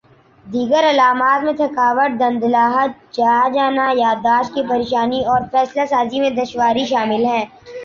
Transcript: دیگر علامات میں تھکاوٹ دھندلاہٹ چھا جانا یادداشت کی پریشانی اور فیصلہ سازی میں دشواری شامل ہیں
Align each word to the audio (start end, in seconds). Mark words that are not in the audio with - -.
دیگر 0.45 0.83
علامات 0.85 1.43
میں 1.43 1.53
تھکاوٹ 1.53 2.17
دھندلاہٹ 2.19 2.91
چھا 3.13 3.35
جانا 3.53 3.87
یادداشت 3.95 4.53
کی 4.55 4.61
پریشانی 4.69 5.23
اور 5.25 5.41
فیصلہ 5.51 5.85
سازی 5.89 6.19
میں 6.19 6.29
دشواری 6.41 6.85
شامل 6.87 7.25
ہیں 7.25 7.45